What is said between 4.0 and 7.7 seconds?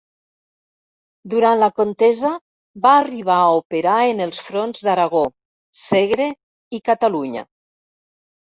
en els fronts d'Aragó, Segre i Catalunya.